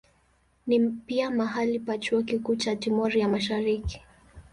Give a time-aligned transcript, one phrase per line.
[0.67, 4.01] Ni pia mahali pa chuo kikuu cha Timor ya Mashariki.